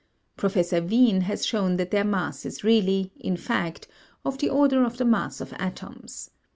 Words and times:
Professor 0.35 0.81
Wien 0.81 1.21
has 1.21 1.45
shown 1.45 1.77
that 1.77 1.91
their 1.91 2.03
mass 2.03 2.43
is 2.43 2.63
really, 2.63 3.11
in 3.19 3.37
fact, 3.37 3.87
of 4.25 4.39
the 4.39 4.49
order 4.49 4.83
of 4.83 4.97
the 4.97 5.05
mass 5.05 5.39
of 5.39 5.53
atoms. 5.59 6.31